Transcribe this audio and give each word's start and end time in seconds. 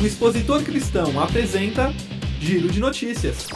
O 0.00 0.06
Expositor 0.06 0.62
Cristão 0.62 1.20
apresenta 1.20 1.92
Giro 2.40 2.68
de 2.70 2.80
Notícias. 2.80 3.46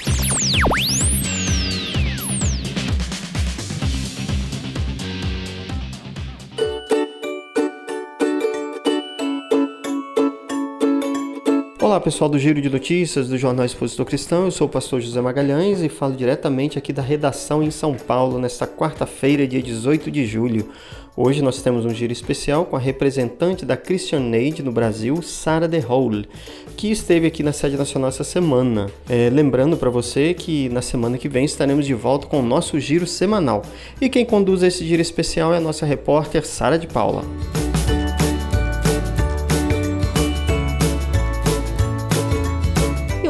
Olá 11.85 12.01
pessoal 12.01 12.30
do 12.30 12.39
Giro 12.39 12.62
de 12.62 12.71
Notícias 12.71 13.29
do 13.29 13.37
Jornal 13.37 13.67
Expositor 13.67 14.07
Cristão, 14.07 14.46
eu 14.46 14.50
sou 14.50 14.67
o 14.67 14.71
pastor 14.71 15.03
José 15.03 15.21
Magalhães 15.21 15.82
e 15.82 15.91
falo 15.91 16.17
diretamente 16.17 16.79
aqui 16.79 16.95
da 16.95 17.03
redação 17.03 17.62
em 17.62 17.71
São 17.71 17.93
Paulo 17.93 18.39
nesta 18.39 18.67
quarta-feira, 18.67 19.46
dia 19.46 19.62
18 19.62 20.11
de 20.11 20.25
julho. 20.25 20.71
Hoje 21.14 21.43
nós 21.43 21.61
temos 21.61 21.85
um 21.85 21.91
giro 21.91 22.11
especial 22.11 22.64
com 22.64 22.75
a 22.75 22.79
representante 22.79 23.67
da 23.67 23.77
Christian 23.77 24.32
Aid 24.32 24.63
no 24.63 24.72
Brasil, 24.72 25.21
Sara 25.21 25.68
De 25.68 25.85
Hole, 25.86 26.27
que 26.75 26.91
esteve 26.91 27.27
aqui 27.27 27.43
na 27.43 27.53
sede 27.53 27.77
nacional 27.77 28.08
essa 28.08 28.25
semana. 28.25 28.86
É, 29.07 29.29
lembrando 29.29 29.77
para 29.77 29.91
você 29.91 30.32
que 30.32 30.71
na 30.71 30.80
semana 30.80 31.19
que 31.19 31.29
vem 31.29 31.44
estaremos 31.44 31.85
de 31.85 31.93
volta 31.93 32.27
com 32.27 32.41
o 32.41 32.42
nosso 32.42 32.80
giro 32.80 33.06
semanal. 33.06 33.61
E 34.00 34.08
quem 34.08 34.25
conduz 34.25 34.62
esse 34.62 34.86
giro 34.86 35.03
especial 35.03 35.53
é 35.53 35.58
a 35.58 35.61
nossa 35.61 35.84
repórter 35.84 36.47
Sara 36.47 36.78
de 36.78 36.86
Paula. 36.86 37.25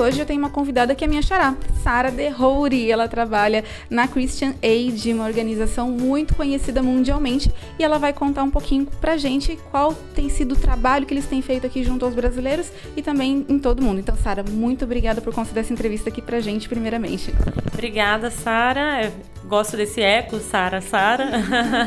Hoje 0.04 0.20
eu 0.20 0.26
tenho 0.26 0.38
uma 0.38 0.50
convidada 0.50 0.94
que 0.94 1.02
é 1.02 1.06
minha 1.06 1.22
xará, 1.22 1.56
Sara 1.82 2.10
De 2.10 2.28
Rouri. 2.28 2.90
Ela 2.90 3.08
trabalha 3.08 3.64
na 3.88 4.06
Christian 4.06 4.54
Aid, 4.62 5.12
uma 5.12 5.24
organização 5.24 5.90
muito 5.90 6.34
conhecida 6.34 6.82
mundialmente, 6.82 7.50
e 7.78 7.82
ela 7.82 7.98
vai 7.98 8.12
contar 8.12 8.42
um 8.42 8.50
pouquinho 8.50 8.86
pra 9.00 9.16
gente 9.16 9.58
qual 9.70 9.94
tem 10.14 10.28
sido 10.28 10.52
o 10.52 10.56
trabalho 10.56 11.06
que 11.06 11.14
eles 11.14 11.26
têm 11.26 11.40
feito 11.40 11.66
aqui 11.66 11.82
junto 11.82 12.04
aos 12.04 12.14
brasileiros 12.14 12.70
e 12.96 13.02
também 13.02 13.46
em 13.48 13.58
todo 13.58 13.82
mundo. 13.82 13.98
Então, 13.98 14.16
Sara, 14.16 14.42
muito 14.42 14.84
obrigada 14.84 15.20
por 15.20 15.34
conceder 15.34 15.64
essa 15.64 15.72
entrevista 15.72 16.10
aqui 16.10 16.20
pra 16.20 16.38
gente, 16.38 16.68
primeiramente. 16.68 17.34
Obrigada, 17.72 18.30
Sara. 18.30 19.10
Gosto 19.46 19.76
desse 19.76 20.00
eco, 20.00 20.38
Sara, 20.38 20.80
Sara. 20.80 21.30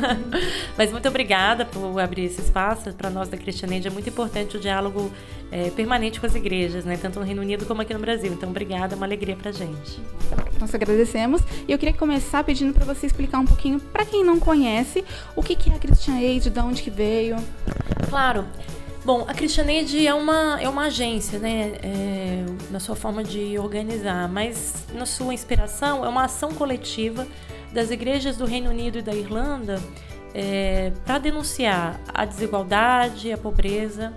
Mas 0.78 0.92
muito 0.92 1.08
obrigada 1.08 1.66
por 1.66 2.00
abrir 2.00 2.26
esse 2.26 2.42
espaço. 2.42 2.94
Para 2.94 3.10
nós 3.10 3.30
da 3.30 3.38
Christian 3.38 3.70
Aid 3.70 3.88
é 3.88 3.92
muito 3.92 4.10
importante 4.10 4.58
o 4.58 4.60
diálogo 4.60 5.12
é, 5.52 5.70
permanente 5.70 6.20
com 6.20 6.26
as 6.26 6.36
igrejas, 6.36 6.86
né? 6.86 6.98
tanto 7.02 7.20
no 7.20 7.26
Reino 7.26 7.42
Unido 7.42 7.66
como 7.66 7.82
aqui 7.82 7.94
no 7.94 8.00
Brasil. 8.00 8.32
Então, 8.34 8.50
obrigada, 8.50 8.94
é 8.94 8.98
uma 8.98 9.06
alegria 9.06 9.36
para 9.36 9.52
gente. 9.52 10.02
Nós 10.60 10.74
agradecemos. 10.74 11.42
E 11.68 11.72
eu 11.72 11.78
queria 11.78 11.94
começar 11.94 12.44
pedindo 12.44 12.74
para 12.74 12.86
você 12.86 13.06
explicar 13.06 13.40
um 13.40 13.46
pouquinho, 13.46 13.80
para 13.80 14.06
quem 14.06 14.24
não 14.24 14.40
conhece, 14.40 15.04
o 15.36 15.44
que 15.44 15.70
é 15.70 15.74
a 15.74 15.80
Christian 15.80 16.16
Aid, 16.16 16.50
de 16.50 16.60
onde 16.60 16.82
que 16.82 16.90
veio. 16.90 17.38
Claro. 18.10 18.46
Bom, 19.06 19.26
a 19.26 19.34
Christian 19.34 19.68
Aid 19.68 20.06
é 20.06 20.14
uma, 20.14 20.60
é 20.60 20.68
uma 20.68 20.88
agência, 20.88 21.40
né, 21.40 21.76
é, 21.82 22.46
na 22.70 22.80
sua 22.80 22.94
forma 22.94 23.24
de 23.24 23.58
organizar, 23.58 24.28
mas 24.28 24.86
na 24.94 25.06
sua 25.06 25.34
inspiração 25.34 26.04
é 26.04 26.10
uma 26.10 26.26
ação 26.26 26.52
coletiva 26.52 27.26
das 27.72 27.90
igrejas 27.90 28.36
do 28.36 28.44
Reino 28.44 28.70
Unido 28.70 28.98
e 28.98 29.02
da 29.02 29.14
Irlanda 29.14 29.82
é, 30.34 30.92
para 31.06 31.20
denunciar 31.20 32.00
a 32.14 32.26
desigualdade, 32.26 33.32
a 33.32 33.38
pobreza, 33.38 34.14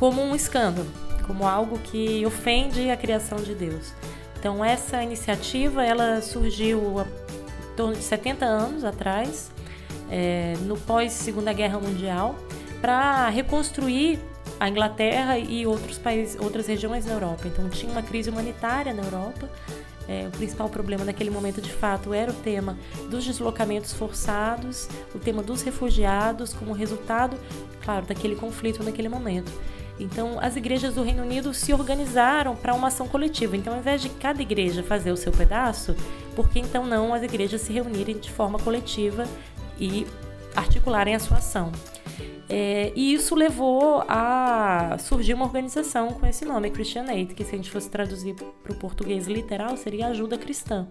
como 0.00 0.22
um 0.22 0.34
escândalo, 0.34 0.88
como 1.26 1.46
algo 1.46 1.78
que 1.78 2.24
ofende 2.24 2.90
a 2.90 2.96
criação 2.96 3.36
de 3.38 3.54
Deus. 3.54 3.92
Então 4.38 4.64
essa 4.64 5.02
iniciativa 5.02 5.84
ela 5.84 6.22
surgiu 6.22 7.02
em 7.02 7.76
torno 7.76 7.94
de 7.94 8.02
70 8.02 8.46
anos 8.46 8.82
atrás, 8.82 9.50
é, 10.10 10.54
no 10.62 10.78
pós 10.78 11.12
Segunda 11.12 11.52
Guerra 11.52 11.78
Mundial, 11.78 12.34
para 12.80 13.28
reconstruir 13.28 14.18
a 14.58 14.70
Inglaterra 14.70 15.38
e 15.38 15.66
outros 15.66 15.98
países, 15.98 16.40
outras 16.40 16.66
regiões 16.66 17.04
na 17.04 17.12
Europa. 17.12 17.46
Então 17.46 17.68
tinha 17.68 17.92
uma 17.92 18.02
crise 18.02 18.30
humanitária 18.30 18.94
na 18.94 19.02
Europa. 19.02 19.50
É, 20.08 20.26
o 20.26 20.30
principal 20.30 20.70
problema 20.70 21.04
naquele 21.04 21.30
momento, 21.30 21.60
de 21.60 21.72
fato, 21.72 22.14
era 22.14 22.30
o 22.30 22.34
tema 22.34 22.76
dos 23.10 23.24
deslocamentos 23.24 23.92
forçados, 23.92 24.88
o 25.14 25.18
tema 25.18 25.42
dos 25.42 25.60
refugiados, 25.60 26.54
como 26.54 26.72
resultado, 26.72 27.36
claro, 27.84 28.06
daquele 28.06 28.34
conflito 28.34 28.82
naquele 28.82 29.08
momento. 29.08 29.52
Então, 30.00 30.38
as 30.40 30.56
igrejas 30.56 30.94
do 30.94 31.02
Reino 31.02 31.22
Unido 31.22 31.52
se 31.52 31.72
organizaram 31.72 32.56
para 32.56 32.74
uma 32.74 32.88
ação 32.88 33.06
coletiva. 33.06 33.56
Então, 33.56 33.74
ao 33.74 33.78
invés 33.78 34.00
de 34.00 34.08
cada 34.08 34.40
igreja 34.40 34.82
fazer 34.82 35.12
o 35.12 35.16
seu 35.16 35.30
pedaço, 35.30 35.94
por 36.34 36.48
que 36.48 36.58
então 36.58 36.86
não 36.86 37.12
as 37.12 37.22
igrejas 37.22 37.60
se 37.60 37.72
reunirem 37.72 38.18
de 38.18 38.30
forma 38.30 38.58
coletiva 38.58 39.24
e 39.78 40.06
articularem 40.56 41.14
a 41.14 41.18
sua 41.18 41.38
ação? 41.38 41.70
É, 42.52 42.92
e 42.96 43.14
isso 43.14 43.36
levou 43.36 44.02
a 44.08 44.96
surgir 44.98 45.34
uma 45.34 45.44
organização 45.44 46.08
com 46.08 46.26
esse 46.26 46.44
nome, 46.44 46.68
Christian 46.70 47.04
Aid, 47.04 47.32
que 47.32 47.44
se 47.44 47.54
a 47.54 47.56
gente 47.56 47.70
fosse 47.70 47.88
traduzir 47.88 48.34
para 48.34 48.72
o 48.72 48.74
português 48.74 49.28
literal 49.28 49.76
seria 49.76 50.08
ajuda 50.08 50.36
cristã. 50.36 50.88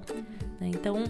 Né? 0.58 0.68
Então, 0.68 1.04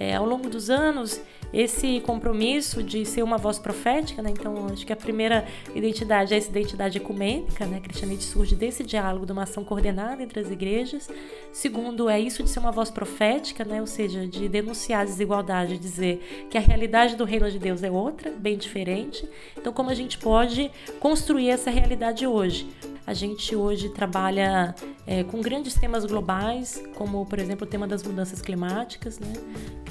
é, 0.00 0.14
ao 0.16 0.24
longo 0.24 0.48
dos 0.48 0.70
anos, 0.70 1.20
esse 1.52 2.00
compromisso 2.00 2.82
de 2.82 3.04
ser 3.04 3.22
uma 3.22 3.36
voz 3.36 3.58
profética, 3.58 4.22
né? 4.22 4.30
então 4.30 4.66
acho 4.72 4.86
que 4.86 4.94
a 4.94 4.96
primeira 4.96 5.46
identidade 5.74 6.32
é 6.32 6.38
essa 6.38 6.48
identidade 6.48 6.96
ecumênica, 6.96 7.66
né? 7.66 7.80
cristianismo 7.80 8.22
surge 8.22 8.54
desse 8.54 8.82
diálogo, 8.82 9.26
de 9.26 9.32
uma 9.32 9.42
ação 9.42 9.62
coordenada 9.62 10.22
entre 10.22 10.40
as 10.40 10.50
igrejas. 10.50 11.10
Segundo, 11.52 12.08
é 12.08 12.18
isso 12.18 12.42
de 12.42 12.48
ser 12.48 12.60
uma 12.60 12.72
voz 12.72 12.90
profética, 12.90 13.62
né? 13.62 13.78
ou 13.78 13.86
seja, 13.86 14.26
de 14.26 14.48
denunciar 14.48 15.02
a 15.02 15.04
desigualdade, 15.04 15.76
dizer 15.76 16.46
que 16.48 16.56
a 16.56 16.62
realidade 16.62 17.14
do 17.14 17.24
reino 17.24 17.50
de 17.50 17.58
Deus 17.58 17.82
é 17.82 17.90
outra, 17.90 18.30
bem 18.30 18.56
diferente. 18.56 19.28
Então, 19.58 19.70
como 19.70 19.90
a 19.90 19.94
gente 19.94 20.16
pode 20.16 20.70
construir 20.98 21.50
essa 21.50 21.68
realidade 21.68 22.26
hoje? 22.26 22.66
A 23.06 23.12
gente 23.12 23.56
hoje 23.56 23.88
trabalha 23.88 24.72
é, 25.04 25.24
com 25.24 25.40
grandes 25.40 25.74
temas 25.74 26.04
globais, 26.04 26.80
como, 26.94 27.26
por 27.26 27.40
exemplo, 27.40 27.66
o 27.66 27.68
tema 27.68 27.84
das 27.88 28.04
mudanças 28.04 28.40
climáticas. 28.40 29.18
Né? 29.18 29.32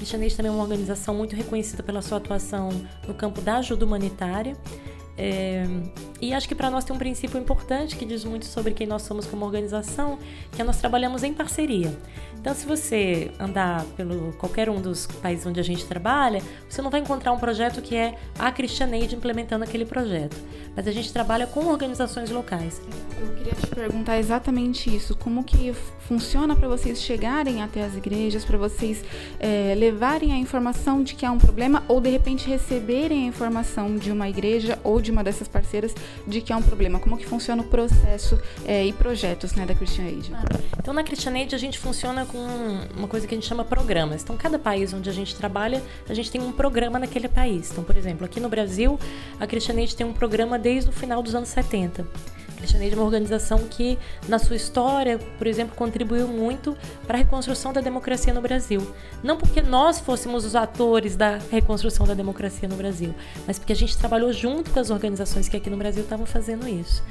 Cristianismo 0.00 0.38
também 0.38 0.50
é 0.50 0.54
uma 0.54 0.62
organização 0.62 1.14
muito 1.14 1.36
reconhecida 1.36 1.82
pela 1.82 2.00
sua 2.00 2.16
atuação 2.16 2.70
no 3.06 3.12
campo 3.12 3.42
da 3.42 3.58
ajuda 3.58 3.84
humanitária. 3.84 4.56
É, 5.14 5.66
e 6.22 6.32
acho 6.32 6.48
que 6.48 6.54
para 6.54 6.70
nós 6.70 6.84
tem 6.84 6.96
um 6.96 6.98
princípio 6.98 7.38
importante 7.38 7.94
que 7.96 8.06
diz 8.06 8.24
muito 8.24 8.46
sobre 8.46 8.72
quem 8.72 8.86
nós 8.86 9.02
somos 9.02 9.26
como 9.26 9.44
organização, 9.44 10.18
que 10.52 10.62
é 10.62 10.64
nós 10.64 10.78
trabalhamos 10.78 11.22
em 11.22 11.34
parceria. 11.34 11.94
Então, 12.40 12.54
se 12.54 12.64
você 12.64 13.30
andar 13.38 13.84
pelo 13.96 14.32
qualquer 14.32 14.70
um 14.70 14.80
dos 14.80 15.06
países 15.06 15.44
onde 15.44 15.60
a 15.60 15.62
gente 15.62 15.84
trabalha, 15.84 16.42
você 16.66 16.80
não 16.80 16.90
vai 16.90 17.00
encontrar 17.00 17.32
um 17.32 17.38
projeto 17.38 17.82
que 17.82 17.94
é 17.94 18.16
a 18.38 18.50
Christian 18.50 18.90
Aid 18.92 19.14
implementando 19.14 19.62
aquele 19.62 19.84
projeto. 19.84 20.36
Mas 20.74 20.88
a 20.88 20.92
gente 20.92 21.12
trabalha 21.12 21.46
com 21.46 21.66
organizações 21.66 22.30
locais. 22.30 22.80
Eu 23.20 23.28
queria 23.34 23.52
te 23.52 23.66
perguntar 23.66 24.18
exatamente 24.18 24.94
isso. 24.94 25.14
Como 25.14 25.44
que 25.44 25.74
funciona 26.00 26.56
para 26.56 26.66
vocês 26.66 27.02
chegarem 27.02 27.62
até 27.62 27.84
as 27.84 27.94
igrejas, 27.94 28.44
para 28.44 28.56
vocês 28.56 29.04
é, 29.38 29.74
levarem 29.76 30.32
a 30.32 30.36
informação 30.36 31.02
de 31.02 31.14
que 31.14 31.26
há 31.26 31.30
um 31.30 31.38
problema 31.38 31.84
ou 31.88 32.00
de 32.00 32.08
repente 32.08 32.48
receberem 32.48 33.24
a 33.24 33.26
informação 33.26 33.96
de 33.96 34.10
uma 34.10 34.28
igreja 34.28 34.78
ou 34.82 35.00
de 35.00 35.10
uma 35.10 35.22
dessas 35.22 35.46
parceiras 35.46 35.94
de 36.26 36.40
que 36.40 36.52
há 36.52 36.56
um 36.56 36.62
problema? 36.62 36.98
Como 36.98 37.18
que 37.18 37.26
funciona 37.26 37.60
o 37.60 37.66
processo 37.66 38.40
é, 38.64 38.86
e 38.86 38.92
projetos 38.92 39.52
né, 39.52 39.66
da 39.66 39.74
Christian 39.74 40.04
Aid? 40.04 40.32
Ah, 40.34 40.44
então, 40.78 40.94
na 40.94 41.04
Christian 41.04 41.34
Aid 41.34 41.54
a 41.54 41.58
gente 41.58 41.78
funciona 41.78 42.24
com 42.30 42.38
uma 42.96 43.08
coisa 43.08 43.26
que 43.26 43.34
a 43.34 43.36
gente 43.36 43.46
chama 43.46 43.64
programas. 43.64 44.22
Então, 44.22 44.36
cada 44.36 44.58
país 44.58 44.92
onde 44.94 45.10
a 45.10 45.12
gente 45.12 45.34
trabalha, 45.34 45.82
a 46.08 46.14
gente 46.14 46.30
tem 46.30 46.40
um 46.40 46.52
programa 46.52 46.98
naquele 46.98 47.28
país. 47.28 47.70
Então, 47.70 47.82
por 47.82 47.96
exemplo, 47.96 48.24
aqui 48.24 48.38
no 48.38 48.48
Brasil, 48.48 48.98
a 49.38 49.46
Christian 49.46 49.74
Aid 49.76 49.96
tem 49.96 50.06
um 50.06 50.12
programa 50.12 50.58
desde 50.58 50.90
o 50.90 50.92
final 50.92 51.22
dos 51.22 51.34
anos 51.34 51.48
70. 51.48 52.06
Cristianismo 52.60 52.96
é 52.96 52.98
uma 53.00 53.06
organização 53.06 53.58
que, 53.60 53.98
na 54.28 54.38
sua 54.38 54.54
história, 54.54 55.18
por 55.38 55.46
exemplo, 55.46 55.74
contribuiu 55.74 56.28
muito 56.28 56.76
para 57.06 57.16
a 57.16 57.18
reconstrução 57.18 57.72
da 57.72 57.80
democracia 57.80 58.34
no 58.34 58.42
Brasil. 58.42 58.86
Não 59.22 59.38
porque 59.38 59.62
nós 59.62 59.98
fôssemos 59.98 60.44
os 60.44 60.54
atores 60.54 61.16
da 61.16 61.38
reconstrução 61.50 62.06
da 62.06 62.12
democracia 62.12 62.68
no 62.68 62.76
Brasil, 62.76 63.14
mas 63.46 63.58
porque 63.58 63.72
a 63.72 63.76
gente 63.76 63.96
trabalhou 63.96 64.30
junto 64.32 64.70
com 64.70 64.78
as 64.78 64.90
organizações 64.90 65.48
que 65.48 65.56
aqui 65.56 65.70
no 65.70 65.76
Brasil 65.78 66.02
estavam 66.02 66.26
fazendo 66.26 66.68
isso. 66.68 67.02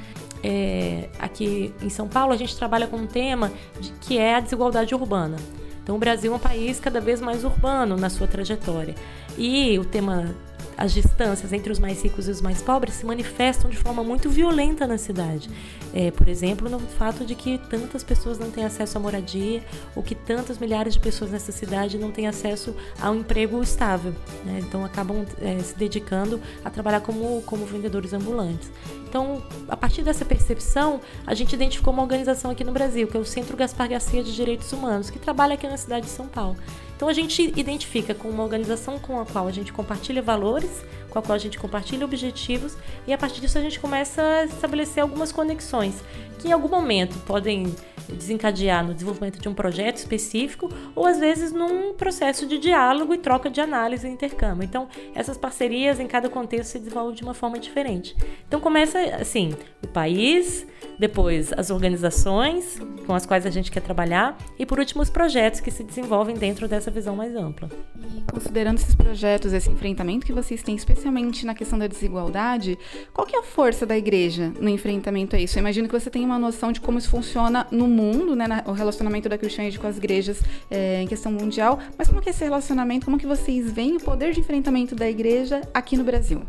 É, 0.43 1.09
aqui 1.19 1.73
em 1.81 1.89
São 1.89 2.07
Paulo, 2.07 2.33
a 2.33 2.37
gente 2.37 2.55
trabalha 2.55 2.87
com 2.87 2.97
um 2.97 3.07
tema 3.07 3.51
de, 3.79 3.91
que 4.01 4.17
é 4.17 4.35
a 4.35 4.39
desigualdade 4.39 4.93
urbana. 4.95 5.37
Então, 5.83 5.95
o 5.95 5.99
Brasil 5.99 6.31
é 6.31 6.35
um 6.35 6.39
país 6.39 6.79
cada 6.79 7.01
vez 7.01 7.19
mais 7.19 7.43
urbano 7.43 7.97
na 7.97 8.09
sua 8.09 8.27
trajetória. 8.27 8.95
E 9.37 9.77
o 9.79 9.85
tema 9.85 10.35
as 10.79 10.93
distâncias 10.93 11.51
entre 11.51 11.73
os 11.73 11.77
mais 11.77 12.01
ricos 12.01 12.29
e 12.29 12.31
os 12.31 12.39
mais 12.39 12.61
pobres 12.61 12.95
se 12.95 13.05
manifestam 13.05 13.69
de 13.69 13.75
forma 13.75 14.01
muito 14.01 14.29
violenta 14.29 14.87
na 14.87 14.97
cidade. 14.97 15.49
É, 15.93 16.09
por 16.09 16.29
exemplo, 16.29 16.69
no 16.69 16.79
fato 16.79 17.25
de 17.25 17.35
que 17.35 17.57
tantas 17.69 18.01
pessoas 18.01 18.39
não 18.39 18.49
têm 18.49 18.63
acesso 18.63 18.97
à 18.97 19.01
moradia 19.01 19.61
ou 19.93 20.01
que 20.01 20.15
tantas 20.15 20.57
milhares 20.57 20.93
de 20.93 20.99
pessoas 21.01 21.31
nessa 21.31 21.51
cidade 21.51 21.97
não 21.97 22.11
têm 22.11 22.27
acesso 22.27 22.73
a 23.01 23.11
um 23.11 23.15
emprego 23.19 23.61
estável. 23.61 24.15
Né? 24.45 24.61
Então 24.65 24.85
acabam 24.85 25.25
é, 25.41 25.59
se 25.59 25.75
dedicando 25.75 26.39
a 26.63 26.69
trabalhar 26.69 27.01
como, 27.01 27.41
como 27.41 27.65
vendedores 27.65 28.13
ambulantes. 28.13 28.71
Então, 29.09 29.43
a 29.67 29.75
partir 29.75 30.03
dessa 30.03 30.23
percepção, 30.23 31.01
a 31.27 31.33
gente 31.33 31.51
identificou 31.53 31.91
uma 31.91 32.03
organização 32.03 32.51
aqui 32.51 32.63
no 32.63 32.71
Brasil, 32.71 33.07
que 33.07 33.17
é 33.17 33.19
o 33.19 33.25
Centro 33.25 33.57
Gaspar 33.57 33.89
Garcia 33.89 34.23
de 34.23 34.33
Direitos 34.33 34.71
Humanos, 34.71 35.09
que 35.09 35.17
trabalha 35.17 35.55
aqui 35.55 35.67
na 35.67 35.77
cidade 35.77 36.05
de 36.05 36.11
São 36.11 36.27
Paulo. 36.27 36.55
Então, 36.99 37.07
a 37.07 37.13
gente 37.13 37.53
identifica 37.55 38.13
com 38.13 38.27
uma 38.27 38.43
organização 38.43 38.99
com 38.99 39.21
a 39.21 39.25
qual 39.25 39.47
a 39.47 39.51
gente 39.53 39.71
compartilha 39.71 40.21
valores, 40.21 40.83
com 41.09 41.17
a 41.17 41.21
qual 41.21 41.33
a 41.33 41.39
gente 41.39 41.57
compartilha 41.57 42.03
objetivos 42.03 42.75
e 43.07 43.13
a 43.13 43.17
partir 43.17 43.39
disso 43.39 43.57
a 43.57 43.61
gente 43.61 43.79
começa 43.79 44.21
a 44.21 44.43
estabelecer 44.43 45.01
algumas 45.01 45.31
conexões 45.31 46.03
que 46.39 46.49
em 46.49 46.51
algum 46.51 46.67
momento 46.67 47.17
podem 47.19 47.73
desencadear 48.15 48.85
no 48.85 48.93
desenvolvimento 48.93 49.39
de 49.39 49.49
um 49.49 49.53
projeto 49.53 49.97
específico 49.97 50.69
ou 50.95 51.05
às 51.05 51.19
vezes 51.19 51.51
num 51.51 51.93
processo 51.93 52.45
de 52.45 52.57
diálogo 52.57 53.13
e 53.13 53.17
troca 53.17 53.49
de 53.49 53.61
análise 53.61 54.07
e 54.07 54.11
intercâmbio. 54.11 54.63
Então, 54.63 54.87
essas 55.13 55.37
parcerias 55.37 55.99
em 55.99 56.07
cada 56.07 56.29
contexto 56.29 56.71
se 56.71 56.79
desenvolvem 56.79 57.15
de 57.15 57.23
uma 57.23 57.33
forma 57.33 57.59
diferente. 57.59 58.15
Então, 58.47 58.59
começa 58.59 58.99
assim, 59.15 59.53
o 59.83 59.87
país, 59.87 60.65
depois 60.97 61.51
as 61.53 61.69
organizações 61.69 62.79
com 63.05 63.13
as 63.13 63.25
quais 63.25 63.45
a 63.45 63.49
gente 63.49 63.71
quer 63.71 63.81
trabalhar 63.81 64.37
e 64.57 64.65
por 64.65 64.79
último 64.79 65.01
os 65.01 65.09
projetos 65.09 65.59
que 65.59 65.71
se 65.71 65.83
desenvolvem 65.83 66.35
dentro 66.35 66.67
dessa 66.67 66.91
visão 66.91 67.15
mais 67.15 67.35
ampla. 67.35 67.69
E 67.97 68.31
considerando 68.31 68.77
esses 68.77 68.93
projetos, 68.93 69.53
esse 69.53 69.69
enfrentamento 69.69 70.25
que 70.25 70.33
vocês 70.33 70.61
têm, 70.61 70.75
especialmente 70.75 71.45
na 71.45 71.55
questão 71.55 71.79
da 71.79 71.87
desigualdade, 71.87 72.77
qual 73.13 73.25
que 73.25 73.35
é 73.35 73.39
a 73.39 73.43
força 73.43 73.85
da 73.85 73.97
igreja 73.97 74.53
no 74.59 74.69
enfrentamento 74.69 75.35
a 75.35 75.39
isso? 75.39 75.57
Eu 75.57 75.61
imagino 75.61 75.87
que 75.87 75.99
você 75.99 76.09
tem 76.09 76.25
uma 76.25 76.37
noção 76.37 76.71
de 76.71 76.81
como 76.81 76.97
isso 76.97 77.09
funciona 77.09 77.65
no 77.71 77.87
mundo, 77.87 77.98
né, 78.35 78.63
o 78.65 78.71
relacionamento 78.71 79.27
da 79.27 79.37
cristianismo 79.37 79.81
com 79.81 79.87
as 79.87 79.97
igrejas 79.97 80.41
é, 80.69 81.01
em 81.01 81.07
questão 81.07 81.31
mundial, 81.31 81.79
mas 81.97 82.07
como 82.07 82.21
que 82.21 82.29
é 82.29 82.31
esse 82.31 82.43
relacionamento, 82.43 83.05
como 83.05 83.17
que 83.17 83.27
vocês 83.27 83.71
veem 83.71 83.97
o 83.97 83.99
poder 83.99 84.33
de 84.33 84.39
enfrentamento 84.39 84.95
da 84.95 85.09
igreja 85.09 85.61
aqui 85.73 85.97
no 85.97 86.03
Brasil? 86.03 86.41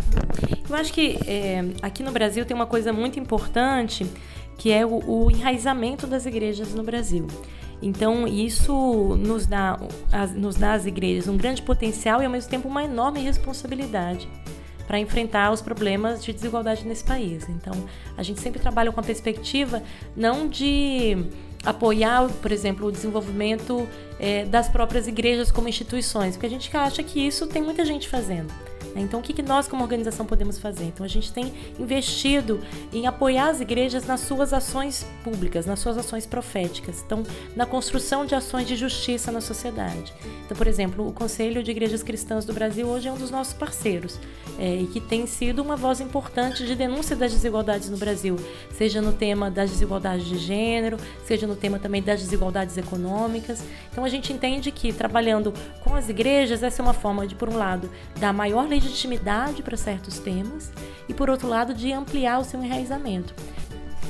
Eu 0.68 0.76
acho 0.76 0.92
que 0.92 1.18
é, 1.26 1.64
aqui 1.82 2.02
no 2.02 2.12
Brasil 2.12 2.44
tem 2.44 2.54
uma 2.54 2.66
coisa 2.66 2.92
muito 2.92 3.18
importante 3.18 4.06
que 4.56 4.70
é 4.70 4.84
o, 4.84 5.02
o 5.06 5.30
enraizamento 5.30 6.06
das 6.06 6.26
igrejas 6.26 6.74
no 6.74 6.82
Brasil. 6.82 7.26
Então, 7.82 8.28
isso 8.28 9.16
nos 9.16 9.46
dá, 9.46 9.80
as, 10.12 10.34
nos 10.34 10.56
dá 10.56 10.74
às 10.74 10.84
igrejas 10.84 11.28
um 11.28 11.36
grande 11.36 11.62
potencial 11.62 12.20
e, 12.20 12.26
ao 12.26 12.30
mesmo 12.30 12.50
tempo, 12.50 12.68
uma 12.68 12.84
enorme 12.84 13.20
responsabilidade 13.20 14.28
para 14.90 14.98
enfrentar 14.98 15.52
os 15.52 15.62
problemas 15.62 16.24
de 16.24 16.32
desigualdade 16.32 16.84
nesse 16.84 17.04
país. 17.04 17.48
Então, 17.48 17.72
a 18.16 18.24
gente 18.24 18.40
sempre 18.40 18.58
trabalha 18.58 18.90
com 18.90 18.98
a 18.98 19.02
perspectiva 19.04 19.84
não 20.16 20.48
de 20.48 21.16
apoiar, 21.64 22.28
por 22.42 22.50
exemplo, 22.50 22.88
o 22.88 22.90
desenvolvimento 22.90 23.86
é, 24.18 24.44
das 24.46 24.68
próprias 24.68 25.06
igrejas 25.06 25.48
como 25.52 25.68
instituições, 25.68 26.34
porque 26.34 26.46
a 26.46 26.50
gente 26.50 26.76
acha 26.76 27.04
que 27.04 27.24
isso 27.24 27.46
tem 27.46 27.62
muita 27.62 27.84
gente 27.84 28.08
fazendo. 28.08 28.52
Né? 28.94 29.02
Então, 29.02 29.20
o 29.20 29.22
que, 29.22 29.40
nós, 29.42 29.68
como 29.68 29.82
organização, 29.82 30.26
podemos 30.26 30.58
fazer? 30.58 30.84
Então, 30.84 31.04
a 31.04 31.08
gente 31.08 31.32
tem 31.32 31.52
investido 31.78 32.60
em 32.92 33.06
apoiar 33.06 33.50
as 33.50 33.60
igrejas 33.60 34.06
nas 34.06 34.20
suas 34.20 34.52
ações 34.52 35.06
públicas, 35.24 35.66
nas 35.66 35.78
suas 35.78 35.98
ações 35.98 36.26
proféticas, 36.26 37.02
então, 37.04 37.22
na 37.56 37.66
construção 37.66 38.24
de 38.26 38.34
ações 38.34 38.66
de 38.66 38.76
justiça 38.76 39.32
na 39.32 39.40
sociedade. 39.40 40.12
Então, 40.44 40.56
por 40.56 40.66
exemplo, 40.66 41.06
o 41.06 41.12
Conselho 41.12 41.62
de 41.62 41.70
Igrejas 41.70 42.02
Cristãs 42.02 42.44
do 42.44 42.52
Brasil 42.52 42.86
hoje 42.86 43.08
é 43.08 43.12
um 43.12 43.16
dos 43.16 43.30
nossos 43.30 43.54
parceiros 43.54 44.18
é, 44.58 44.74
e 44.74 44.86
que 44.86 45.00
tem 45.00 45.26
sido 45.26 45.62
uma 45.62 45.76
voz 45.76 46.00
importante 46.00 46.66
de 46.66 46.74
denúncia 46.74 47.16
das 47.16 47.32
desigualdades 47.32 47.88
no 47.88 47.96
Brasil, 47.96 48.36
seja 48.76 49.00
no 49.00 49.12
tema 49.12 49.50
das 49.50 49.70
desigualdades 49.70 50.26
de 50.26 50.38
gênero, 50.38 50.96
seja 51.24 51.46
no 51.46 51.56
tema 51.56 51.78
também 51.78 52.02
das 52.02 52.20
desigualdades 52.20 52.76
econômicas. 52.76 53.62
Então, 53.90 54.04
a 54.04 54.08
gente 54.08 54.32
entende 54.32 54.70
que 54.70 54.92
trabalhando 54.92 55.52
com 55.82 55.94
as 55.94 56.08
igrejas, 56.08 56.62
essa 56.62 56.82
é 56.82 56.84
uma 56.84 56.92
forma 56.92 57.26
de, 57.26 57.34
por 57.34 57.48
um 57.48 57.56
lado, 57.56 57.90
dar 58.18 58.32
maior 58.32 58.68
para 59.62 59.76
certos 59.76 60.18
temas 60.18 60.72
e, 61.08 61.14
por 61.14 61.28
outro 61.28 61.48
lado, 61.48 61.74
de 61.74 61.92
ampliar 61.92 62.38
o 62.40 62.44
seu 62.44 62.62
enraizamento. 62.62 63.34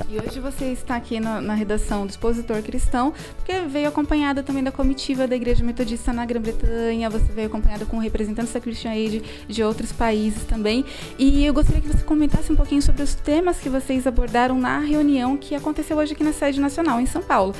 E 0.09 0.19
hoje 0.19 0.41
você 0.41 0.67
está 0.67 0.97
aqui 0.97 1.21
na, 1.21 1.41
na, 1.41 1.55
redação 1.55 2.07
do 2.07 2.11
Expositor 2.11 2.63
Cristão, 2.63 3.13
porque 3.37 3.61
veio 3.61 3.89
acompanhada 3.89 4.43
também 4.43 4.63
da 4.63 4.73
comitiva 4.73 5.27
da 5.27 5.37
Igreja 5.37 5.63
Metodista 5.65 6.13
na 6.13 6.25
Grã-Bretanha, 6.25 7.09
você 7.09 7.33
veio 7.33 7.47
acompanhada 7.47 7.85
com 7.85 7.99
representantes 7.99 8.53
da 8.53 8.61
Christian 8.61 8.91
Aid 8.91 9.23
de 9.49 9.63
outros 9.63 9.93
países 9.93 10.45
também. 10.45 10.85
E 11.19 11.45
eu 11.45 11.53
gostaria 11.53 11.81
que 11.81 11.89
você 11.89 12.03
comentasse 12.03 12.53
um 12.53 12.57
pouquinho 12.57 12.83
sobre 12.83 13.03
os 13.03 13.15
temas 13.15 13.59
que 13.59 13.69
vocês 13.69 14.07
abordaram 14.07 14.59
na 14.59 14.79
reunião 14.79 15.37
que 15.37 15.55
aconteceu 15.55 15.97
hoje 15.97 16.15
aqui 16.15 16.25
na 16.25 16.33
sede 16.33 16.61
nacional, 16.61 17.01
em 17.01 17.07
São 17.07 17.23
Paulo. 17.23 17.55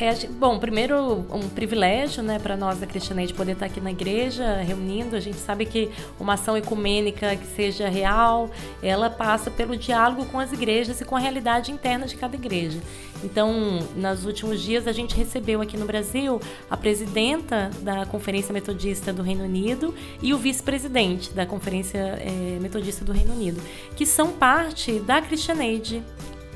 É, 0.00 0.26
bom, 0.26 0.58
primeiro, 0.58 1.26
um 1.30 1.48
privilégio 1.48 2.22
né, 2.22 2.38
para 2.38 2.56
nós 2.56 2.78
da 2.78 2.86
Christian 2.86 3.16
Aid 3.16 3.34
poder 3.34 3.52
estar 3.52 3.66
aqui 3.66 3.80
na 3.80 3.90
igreja 3.90 4.56
reunindo. 4.56 5.14
A 5.14 5.20
gente 5.20 5.38
sabe 5.38 5.66
que 5.66 5.90
uma 6.18 6.34
ação 6.34 6.56
ecumênica 6.56 7.36
que 7.36 7.46
seja 7.46 7.88
real, 7.88 8.50
ela 8.82 9.08
passa 9.08 9.50
pelo 9.50 9.76
diálogo 9.76 10.24
com 10.26 10.38
as 10.38 10.52
igrejas 10.52 11.00
e 11.00 11.04
com 11.04 11.16
a 11.16 11.20
realidade 11.20 11.70
interna 11.82 12.06
de 12.06 12.14
cada 12.14 12.36
igreja. 12.36 12.80
Então, 13.24 13.80
nos 13.96 14.24
últimos 14.24 14.62
dias, 14.62 14.86
a 14.86 14.92
gente 14.92 15.16
recebeu 15.16 15.60
aqui 15.60 15.76
no 15.76 15.84
Brasil 15.84 16.40
a 16.70 16.76
presidenta 16.76 17.70
da 17.80 18.06
Conferência 18.06 18.52
Metodista 18.52 19.12
do 19.12 19.20
Reino 19.20 19.44
Unido 19.44 19.92
e 20.22 20.32
o 20.32 20.38
vice-presidente 20.38 21.32
da 21.32 21.44
Conferência 21.44 21.98
é, 21.98 22.58
Metodista 22.60 23.04
do 23.04 23.10
Reino 23.10 23.34
Unido, 23.34 23.60
que 23.96 24.06
são 24.06 24.30
parte 24.30 25.00
da 25.00 25.20
Christian 25.20 25.58
Aid 25.58 26.02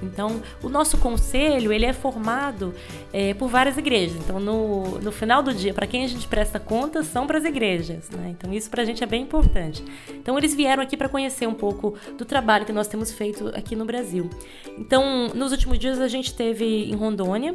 então, 0.03 0.43
o 0.63 0.69
nosso 0.69 0.99
conselho 0.99 1.73
ele 1.73 1.87
é 1.87 1.93
formado 1.93 2.75
é, 3.13 3.35
por 3.35 3.49
várias 3.49 3.77
igrejas. 3.77 4.17
Então, 4.17 4.39
no, 4.39 4.99
no 4.99 5.13
final 5.13 5.43
do 5.43 5.55
dia, 5.55 5.73
para 5.73 5.87
quem 5.87 6.05
a 6.05 6.09
gente 6.09 6.27
presta 6.29 6.61
conta, 6.61 7.03
são 7.03 7.27
para 7.27 7.39
as 7.39 7.45
igrejas. 7.45 8.11
Né? 8.11 8.35
Então, 8.37 8.53
isso 8.53 8.69
para 8.69 8.83
a 8.83 8.85
gente 8.85 9.03
é 9.03 9.07
bem 9.07 9.23
importante. 9.23 9.85
Então, 10.11 10.37
eles 10.37 10.55
vieram 10.55 10.83
aqui 10.83 10.97
para 10.97 11.09
conhecer 11.09 11.47
um 11.47 11.55
pouco 11.55 11.95
do 12.17 12.25
trabalho 12.25 12.67
que 12.67 12.73
nós 12.73 12.89
temos 12.89 13.11
feito 13.13 13.49
aqui 13.49 13.75
no 13.75 13.85
Brasil. 13.85 14.29
Então, 14.79 15.29
nos 15.35 15.53
últimos 15.53 15.79
dias, 15.79 15.99
a 16.01 16.09
gente 16.09 16.35
teve 16.35 16.65
em 16.65 16.95
Rondônia, 16.95 17.55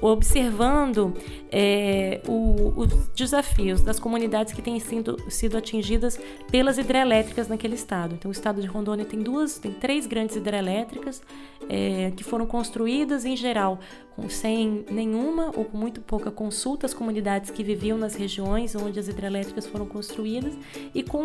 observando 0.00 1.14
é, 1.50 2.20
o, 2.26 2.72
os 2.76 3.08
desafios 3.08 3.80
das 3.80 3.98
comunidades 4.00 4.52
que 4.52 4.62
têm 4.62 4.78
sido, 4.80 5.16
sido 5.30 5.56
atingidas 5.56 6.18
pelas 6.50 6.78
hidrelétricas 6.78 7.48
naquele 7.48 7.74
estado. 7.74 8.14
Então, 8.14 8.28
o 8.28 8.32
estado 8.32 8.60
de 8.60 8.66
Rondônia 8.66 9.04
tem 9.04 9.20
duas, 9.20 9.58
tem 9.58 9.72
três 9.72 10.06
grandes 10.06 10.36
hidrelétricas 10.36 11.22
é, 11.68 12.12
que 12.16 12.24
foram 12.24 12.46
construídas 12.46 13.24
em 13.24 13.36
geral 13.36 13.78
com, 14.16 14.28
sem 14.28 14.84
nenhuma 14.90 15.52
ou 15.56 15.64
com 15.64 15.76
muito 15.76 16.00
pouca 16.00 16.30
consulta 16.30 16.86
às 16.86 16.94
comunidades 16.94 17.50
que 17.50 17.62
viviam 17.62 17.96
nas 17.96 18.14
regiões 18.14 18.74
onde 18.74 18.98
as 18.98 19.08
hidrelétricas 19.08 19.66
foram 19.66 19.86
construídas 19.86 20.54
e 20.94 21.02
com 21.02 21.22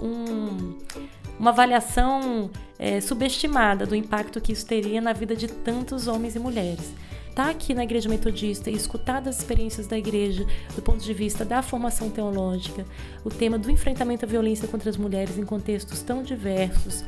um, 0.00 0.78
uma 1.38 1.50
avaliação 1.50 2.50
é, 2.78 3.00
subestimada 3.00 3.86
do 3.86 3.94
impacto 3.94 4.40
que 4.40 4.52
isso 4.52 4.66
teria 4.66 5.00
na 5.00 5.12
vida 5.12 5.36
de 5.36 5.48
tantos 5.48 6.06
homens 6.06 6.36
e 6.36 6.38
mulheres. 6.38 6.92
Estar 7.28 7.44
tá 7.44 7.50
aqui 7.50 7.72
na 7.72 7.82
igreja 7.82 8.10
metodista 8.10 8.70
e 8.70 8.74
escutar 8.74 9.22
das 9.22 9.38
experiências 9.38 9.86
da 9.86 9.96
igreja 9.96 10.46
do 10.76 10.82
ponto 10.82 11.02
de 11.02 11.14
vista 11.14 11.46
da 11.46 11.62
formação 11.62 12.10
teológica, 12.10 12.84
o 13.24 13.30
tema 13.30 13.58
do 13.58 13.70
enfrentamento 13.70 14.26
à 14.26 14.28
violência 14.28 14.68
contra 14.68 14.90
as 14.90 14.98
mulheres 14.98 15.38
em 15.38 15.44
contextos 15.44 16.02
tão 16.02 16.22
diversos, 16.22 17.02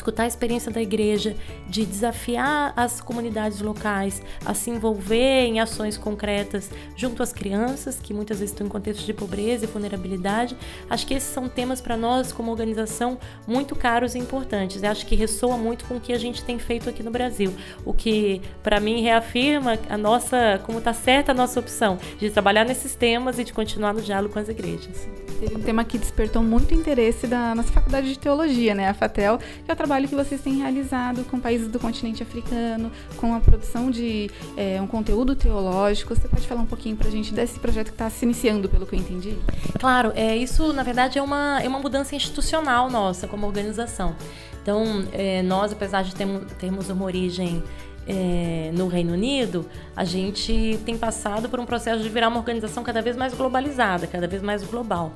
escutar 0.00 0.24
a 0.24 0.26
experiência 0.26 0.72
da 0.72 0.80
igreja, 0.80 1.36
de 1.68 1.84
desafiar 1.84 2.72
as 2.74 3.00
comunidades 3.00 3.60
locais 3.60 4.22
a 4.44 4.54
se 4.54 4.70
envolver 4.70 5.44
em 5.44 5.60
ações 5.60 5.96
concretas 5.96 6.70
junto 6.96 7.22
às 7.22 7.32
crianças, 7.32 7.98
que 8.02 8.12
muitas 8.14 8.38
vezes 8.38 8.52
estão 8.52 8.66
em 8.66 8.70
contextos 8.70 9.06
de 9.06 9.12
pobreza 9.12 9.64
e 9.64 9.68
vulnerabilidade. 9.68 10.56
Acho 10.88 11.06
que 11.06 11.14
esses 11.14 11.32
são 11.32 11.48
temas 11.48 11.80
para 11.80 11.96
nós, 11.96 12.32
como 12.32 12.50
organização, 12.50 13.18
muito 13.46 13.76
caros 13.76 14.14
e 14.14 14.18
importantes. 14.18 14.82
Eu 14.82 14.90
acho 14.90 15.06
que 15.06 15.14
ressoa 15.14 15.56
muito 15.56 15.84
com 15.84 15.96
o 15.96 16.00
que 16.00 16.12
a 16.12 16.18
gente 16.18 16.42
tem 16.42 16.58
feito 16.58 16.88
aqui 16.88 17.02
no 17.02 17.10
Brasil, 17.10 17.54
o 17.84 17.92
que, 17.92 18.40
para 18.62 18.80
mim, 18.80 19.02
reafirma 19.02 19.78
a 19.88 19.98
nossa, 19.98 20.60
como 20.64 20.78
está 20.78 20.94
certa 20.94 21.32
a 21.32 21.34
nossa 21.34 21.60
opção 21.60 21.98
de 22.18 22.30
trabalhar 22.30 22.64
nesses 22.64 22.94
temas 22.94 23.38
e 23.38 23.44
de 23.44 23.52
continuar 23.52 23.92
no 23.92 24.00
diálogo 24.00 24.32
com 24.32 24.38
as 24.38 24.48
igrejas. 24.48 25.06
Teve 25.40 25.56
um 25.56 25.60
tema 25.62 25.84
que 25.84 25.96
despertou 25.96 26.42
muito 26.42 26.74
interesse 26.74 27.26
da 27.26 27.54
nossa 27.54 27.72
faculdade 27.72 28.08
de 28.08 28.18
teologia, 28.18 28.74
né, 28.74 28.88
a 28.88 28.94
FATEL, 28.94 29.38
que 29.38 29.70
é 29.70 29.72
o 29.72 29.76
trabalho 29.90 30.08
que 30.08 30.14
vocês 30.14 30.40
têm 30.40 30.58
realizado 30.58 31.24
com 31.24 31.40
países 31.40 31.66
do 31.66 31.80
continente 31.80 32.22
africano, 32.22 32.92
com 33.16 33.34
a 33.34 33.40
produção 33.40 33.90
de 33.90 34.30
é, 34.56 34.80
um 34.80 34.86
conteúdo 34.86 35.34
teológico. 35.34 36.14
Você 36.14 36.28
pode 36.28 36.46
falar 36.46 36.60
um 36.60 36.66
pouquinho 36.66 36.94
para 36.96 37.08
a 37.08 37.10
gente 37.10 37.34
desse 37.34 37.58
projeto 37.58 37.88
que 37.88 37.94
está 37.94 38.08
se 38.08 38.24
iniciando, 38.24 38.68
pelo 38.68 38.86
que 38.86 38.94
eu 38.94 39.00
entendi? 39.00 39.36
Claro, 39.80 40.12
é, 40.14 40.36
isso 40.36 40.72
na 40.72 40.84
verdade 40.84 41.18
é 41.18 41.22
uma, 41.22 41.60
é 41.60 41.66
uma 41.66 41.80
mudança 41.80 42.14
institucional 42.14 42.88
nossa 42.88 43.26
como 43.26 43.48
organização. 43.48 44.14
Então, 44.62 45.04
é, 45.12 45.42
nós, 45.42 45.72
apesar 45.72 46.04
de 46.04 46.14
termos, 46.14 46.52
termos 46.52 46.88
uma 46.88 47.04
origem 47.04 47.60
é, 48.06 48.70
no 48.72 48.86
Reino 48.86 49.12
Unido, 49.12 49.66
a 49.96 50.04
gente 50.04 50.78
tem 50.86 50.96
passado 50.96 51.48
por 51.48 51.58
um 51.58 51.66
processo 51.66 52.00
de 52.00 52.08
virar 52.08 52.28
uma 52.28 52.38
organização 52.38 52.84
cada 52.84 53.02
vez 53.02 53.16
mais 53.16 53.34
globalizada, 53.34 54.06
cada 54.06 54.28
vez 54.28 54.40
mais 54.40 54.62
global. 54.62 55.12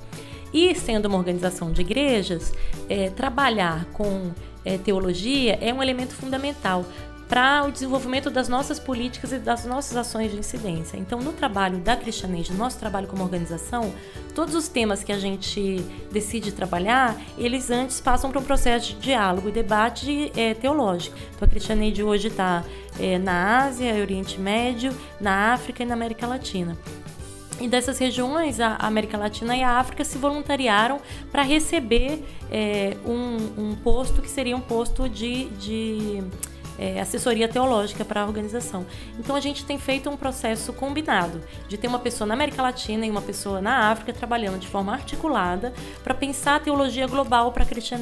E 0.52 0.75
sendo 0.75 1.07
uma 1.07 1.19
organização 1.19 1.71
de 1.71 1.81
igrejas, 1.81 2.52
é, 2.88 3.11
trabalhar 3.11 3.87
com 3.93 4.33
é, 4.64 4.78
teologia 4.78 5.59
é 5.61 5.73
um 5.73 5.83
elemento 5.83 6.14
fundamental 6.14 6.85
para 7.28 7.64
o 7.66 7.73
desenvolvimento 7.73 8.30
das 8.30 8.49
nossas 8.49 8.78
políticas 8.78 9.33
e 9.33 9.38
das 9.38 9.64
nossas 9.64 9.97
ações 9.97 10.30
de 10.30 10.38
incidência. 10.38 10.97
Então, 10.97 11.21
no 11.21 11.33
trabalho 11.33 11.78
da 11.78 11.97
Cristianage, 11.97 12.52
no 12.52 12.59
nosso 12.59 12.78
trabalho 12.78 13.06
como 13.06 13.23
organização, 13.23 13.92
todos 14.35 14.54
os 14.54 14.68
temas 14.68 15.02
que 15.02 15.11
a 15.11 15.18
gente 15.18 15.85
decide 16.12 16.52
trabalhar, 16.52 17.21
eles 17.38 17.71
antes 17.71 18.00
passam 18.00 18.30
por 18.30 18.40
um 18.40 18.44
processo 18.44 18.92
de 18.92 19.00
diálogo 19.00 19.49
e 19.49 19.52
debate 19.52 20.30
é, 20.37 20.54
teológico. 20.54 21.16
Então, 21.35 21.47
a 21.47 21.50
Cristianage 21.50 22.02
hoje 22.02 22.28
está 22.28 22.62
é, 23.00 23.18
na 23.18 23.64
Ásia, 23.64 23.94
Oriente 23.94 24.38
Médio, 24.38 24.94
na 25.21 25.54
África 25.54 25.83
e 25.83 25.87
na 25.87 25.94
América 25.94 26.26
Latina. 26.26 26.76
E 27.61 27.68
dessas 27.68 27.99
regiões, 27.99 28.58
a 28.61 28.76
América 28.76 29.16
Latina 29.16 29.56
e 29.56 29.62
a 29.62 29.78
África 29.78 30.04
se 30.04 30.18
voluntariaram 30.18 31.00
para 31.30 31.42
receber 31.42 32.23
é, 32.50 32.96
um, 33.06 33.70
um, 33.70 33.76
posto 33.76 34.20
que 34.20 34.30
seria 34.30 34.56
um 34.56 34.61
posto 34.61 35.08
de, 35.08 35.44
de 35.50 36.23
é, 36.78 37.00
assessoria 37.00 37.49
teológica 37.49 38.04
para 38.04 38.23
a 38.23 38.26
organização. 38.26 38.84
Então 39.18 39.37
a 39.37 39.40
gente 39.40 39.64
tem 39.64 39.78
feito 39.78 40.11
um 40.11 40.16
processo 40.16 40.73
combinado 40.73 41.40
de 41.68 41.78
ter 41.78 41.87
uma 41.87 41.99
pessoa 41.99 42.26
na 42.26 42.34
América 42.34 42.62
Latina 42.62 43.06
e 43.06 43.11
uma 43.11 43.23
pessoa 43.23 43.61
na 43.61 43.90
África 43.90 44.12
trabalhando 44.12 44.58
de 44.58 44.66
forma 44.66 44.92
articulada 44.92 45.73
para 46.02 46.14
pensar 46.14 46.56
a 46.56 46.61
teologia 46.61 47.06
global 47.06 47.52
para 47.52 47.62
a 47.62 47.66
Christian 47.66 47.99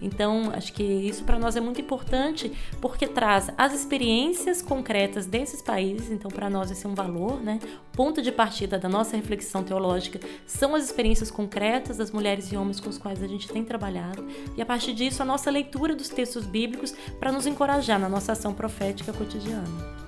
Então 0.00 0.50
acho 0.54 0.72
que 0.72 0.82
isso 0.82 1.24
para 1.24 1.38
nós 1.38 1.56
é 1.56 1.60
muito 1.60 1.80
importante 1.80 2.52
porque 2.80 3.06
traz 3.06 3.50
as 3.56 3.74
experiências 3.74 4.62
concretas 4.62 5.26
desses 5.26 5.62
países. 5.62 6.10
Então 6.10 6.30
para 6.30 6.48
nós 6.50 6.70
esse 6.70 6.86
é 6.86 6.88
um 6.88 6.94
valor, 6.94 7.40
né? 7.42 7.58
Ponto 7.92 8.20
de 8.20 8.32
partida 8.32 8.78
da 8.78 8.88
nossa 8.88 9.16
reflexão 9.16 9.62
teológica 9.62 10.20
são 10.46 10.74
as 10.74 10.84
experiências 10.84 11.30
concretas 11.30 11.96
das 11.96 12.10
mulheres 12.10 12.50
e 12.52 12.56
homens 12.56 12.80
com 12.80 12.90
os 12.90 12.98
quais 12.98 13.22
a 13.22 13.26
gente 13.26 13.48
tem 13.48 13.64
trabalhado 13.64 14.26
e 14.56 14.62
a 14.62 14.66
partir 14.66 14.92
disso 14.92 15.22
a 15.22 15.24
nossa 15.24 15.50
leitura 15.50 15.94
dos 15.94 16.08
textos 16.08 16.44
bíblicos 16.44 16.94
para 17.18 17.32
nos 17.32 17.46
encorajar 17.46 17.98
na 17.98 18.08
nossa 18.08 18.32
ação 18.32 18.52
profética 18.52 19.12
cotidiana. 19.12 20.03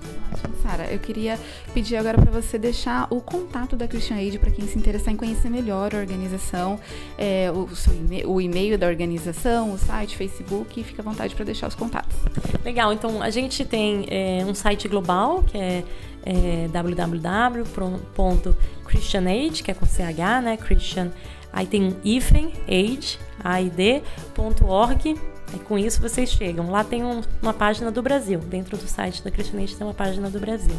Sara, 0.61 0.91
eu 0.91 0.99
queria 0.99 1.39
pedir 1.73 1.95
agora 1.95 2.17
para 2.17 2.29
você 2.31 2.57
deixar 2.57 3.07
o 3.09 3.21
contato 3.21 3.75
da 3.75 3.87
Christian 3.87 4.17
Aid 4.17 4.39
para 4.39 4.51
quem 4.51 4.67
se 4.67 4.77
interessar 4.77 5.13
em 5.13 5.17
conhecer 5.17 5.49
melhor 5.49 5.95
a 5.95 5.97
organização, 5.97 6.79
é, 7.17 7.49
o, 7.51 7.69
o 8.29 8.41
e-mail 8.41 8.77
da 8.77 8.87
organização, 8.87 9.73
o 9.73 9.77
site, 9.77 10.17
Facebook, 10.17 10.83
fica 10.83 11.01
à 11.01 11.05
vontade 11.05 11.33
para 11.35 11.45
deixar 11.45 11.67
os 11.67 11.75
contatos. 11.75 12.17
Legal, 12.63 12.91
então 12.91 13.21
a 13.21 13.29
gente 13.29 13.63
tem 13.65 14.05
é, 14.09 14.43
um 14.45 14.53
site 14.53 14.87
global 14.87 15.43
que 15.43 15.57
é, 15.57 15.83
é 16.25 16.67
www.christianaid, 16.69 19.63
que 19.63 19.71
é 19.71 19.73
com 19.73 19.85
CH, 19.85 20.41
né? 20.43 20.57
Christian, 20.57 21.11
aí 21.53 21.65
tem 21.65 21.95
hífen, 22.03 22.51
aid, 22.67 23.17
aid.org 23.43 25.15
e 25.53 25.59
com 25.59 25.77
isso 25.77 26.01
vocês 26.01 26.29
chegam. 26.29 26.69
Lá 26.69 26.83
tem 26.83 27.03
um, 27.03 27.21
uma 27.41 27.53
página 27.53 27.91
do 27.91 28.01
Brasil. 28.01 28.39
Dentro 28.39 28.77
do 28.77 28.87
site 28.87 29.23
da 29.23 29.31
Christianate 29.31 29.75
tem 29.75 29.87
uma 29.87 29.93
página 29.93 30.29
do 30.29 30.39
Brasil. 30.39 30.75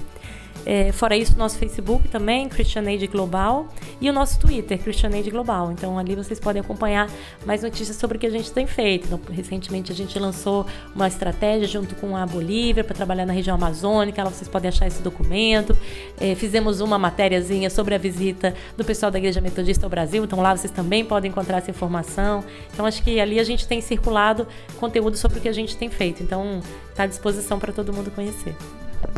É, 0.66 0.92
fora 0.92 1.16
isso, 1.16 1.36
nosso 1.38 1.56
Facebook 1.56 2.08
também, 2.08 2.46
ChristianAid 2.50 3.06
Global, 3.06 3.68
e 4.00 4.10
o 4.10 4.12
nosso 4.12 4.38
Twitter, 4.38 4.78
ChristianAid 4.78 5.30
Global. 5.30 5.72
Então 5.72 5.98
ali 5.98 6.14
vocês 6.14 6.38
podem 6.38 6.60
acompanhar 6.60 7.10
mais 7.46 7.62
notícias 7.62 7.96
sobre 7.96 8.18
o 8.18 8.20
que 8.20 8.26
a 8.26 8.30
gente 8.30 8.52
tem 8.52 8.66
feito. 8.66 9.06
Então, 9.06 9.20
recentemente 9.30 9.90
a 9.90 9.94
gente 9.94 10.18
lançou 10.18 10.66
uma 10.94 11.08
estratégia 11.08 11.66
junto 11.66 11.94
com 11.94 12.16
a 12.16 12.26
Bolívia 12.26 12.84
para 12.84 12.94
trabalhar 12.94 13.24
na 13.24 13.32
região 13.32 13.54
amazônica. 13.54 14.22
Lá 14.22 14.30
vocês 14.30 14.48
podem 14.48 14.68
achar 14.68 14.86
esse 14.86 15.02
documento. 15.02 15.76
É, 16.20 16.34
fizemos 16.34 16.80
uma 16.80 16.98
matériazinha 16.98 17.70
sobre 17.70 17.94
a 17.94 17.98
visita 17.98 18.54
do 18.76 18.84
pessoal 18.84 19.10
da 19.10 19.18
Igreja 19.18 19.40
Metodista 19.40 19.86
ao 19.86 19.90
Brasil. 19.90 20.22
Então 20.22 20.40
lá 20.40 20.54
vocês 20.54 20.70
também 20.70 21.04
podem 21.04 21.30
encontrar 21.30 21.58
essa 21.58 21.70
informação. 21.70 22.44
Então 22.72 22.84
acho 22.84 23.02
que 23.02 23.18
ali 23.20 23.40
a 23.40 23.44
gente 23.44 23.66
tem 23.66 23.80
circulado 23.80 24.46
conteúdo 24.78 25.16
sobre 25.16 25.38
o 25.38 25.40
que 25.40 25.48
a 25.48 25.52
gente 25.52 25.76
tem 25.76 25.88
feito. 25.88 26.22
Então 26.22 26.60
está 26.90 27.04
à 27.04 27.06
disposição 27.06 27.58
para 27.58 27.72
todo 27.72 27.92
mundo 27.92 28.10
conhecer. 28.10 28.54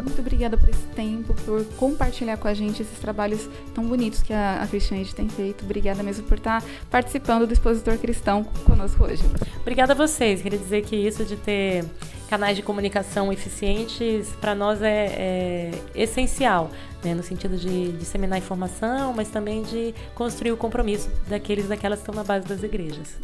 Muito 0.02 0.20
obrigada 0.20 0.56
por 0.56 0.68
esse 0.68 0.86
tempo, 0.94 1.34
por 1.44 1.64
compartilhar 1.76 2.36
com 2.36 2.48
a 2.48 2.54
gente 2.54 2.82
esses 2.82 2.98
trabalhos 2.98 3.48
tão 3.74 3.84
bonitos 3.84 4.22
que 4.22 4.32
a, 4.32 4.62
a 4.62 4.66
Cristiane 4.66 5.04
tem 5.06 5.28
feito. 5.28 5.64
Obrigada 5.64 6.02
mesmo 6.02 6.24
por 6.26 6.38
estar 6.38 6.62
participando 6.90 7.46
do 7.46 7.52
Expositor 7.52 7.96
Cristão 7.98 8.44
conosco 8.64 9.04
hoje. 9.04 9.22
Obrigada 9.60 9.92
a 9.92 9.96
vocês. 9.96 10.42
Queria 10.42 10.58
dizer 10.58 10.82
que 10.82 10.96
isso 10.96 11.24
de 11.24 11.36
ter 11.36 11.84
canais 12.30 12.56
de 12.56 12.62
comunicação 12.62 13.30
eficientes 13.32 14.28
para 14.40 14.54
nós 14.54 14.80
é, 14.80 15.06
é 15.18 15.72
essencial, 15.96 16.70
né? 17.02 17.12
no 17.12 17.24
sentido 17.24 17.56
de 17.56 17.90
disseminar 17.92 18.38
informação, 18.38 19.12
mas 19.12 19.28
também 19.28 19.64
de 19.64 19.92
construir 20.14 20.52
o 20.52 20.56
compromisso 20.56 21.10
daqueles 21.28 21.66
daquelas 21.66 21.98
que 21.98 22.04
estão 22.04 22.14
na 22.14 22.22
base 22.22 22.46
das 22.46 22.62
igrejas. 22.62 23.18